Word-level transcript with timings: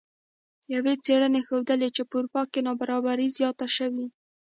یوې 0.73 0.93
څیړنې 1.03 1.41
ښودلې 1.47 1.89
چې 1.95 2.01
په 2.09 2.13
اروپا 2.17 2.43
کې 2.51 2.59
نابرابري 2.67 3.27
زیاته 3.37 3.67
شوې 3.77 4.05